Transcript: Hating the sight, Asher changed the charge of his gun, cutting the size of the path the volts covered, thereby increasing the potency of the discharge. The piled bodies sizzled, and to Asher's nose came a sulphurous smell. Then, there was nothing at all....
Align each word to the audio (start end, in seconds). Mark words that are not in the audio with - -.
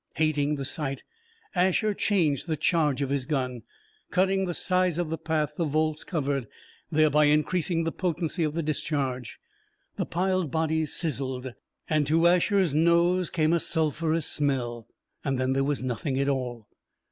Hating 0.15 0.55
the 0.55 0.65
sight, 0.65 1.03
Asher 1.53 1.93
changed 1.93 2.47
the 2.47 2.57
charge 2.57 3.03
of 3.03 3.11
his 3.11 3.23
gun, 3.25 3.61
cutting 4.09 4.45
the 4.45 4.53
size 4.55 4.97
of 4.97 5.11
the 5.11 5.17
path 5.19 5.53
the 5.55 5.63
volts 5.63 6.03
covered, 6.03 6.47
thereby 6.91 7.25
increasing 7.25 7.83
the 7.83 7.91
potency 7.91 8.43
of 8.43 8.55
the 8.55 8.63
discharge. 8.63 9.37
The 9.97 10.07
piled 10.07 10.49
bodies 10.49 10.91
sizzled, 10.91 11.53
and 11.87 12.07
to 12.07 12.25
Asher's 12.25 12.73
nose 12.73 13.29
came 13.29 13.53
a 13.53 13.59
sulphurous 13.59 14.25
smell. 14.25 14.87
Then, 15.23 15.53
there 15.53 15.63
was 15.63 15.83
nothing 15.83 16.19
at 16.19 16.27
all.... 16.29 16.67